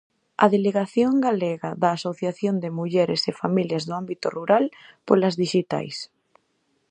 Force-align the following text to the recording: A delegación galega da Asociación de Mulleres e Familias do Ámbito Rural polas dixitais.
A 0.43 0.45
delegación 0.55 1.13
galega 1.27 1.69
da 1.81 1.89
Asociación 1.97 2.55
de 2.63 2.69
Mulleres 2.79 3.21
e 3.31 3.39
Familias 3.41 3.83
do 3.87 3.93
Ámbito 4.01 4.27
Rural 4.37 4.65
polas 5.07 5.37
dixitais. 5.41 5.97